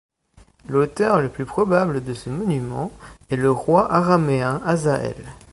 [0.67, 2.91] L'auteur le plus probable de ce monument
[3.29, 5.15] est le roi araméen Hazaël.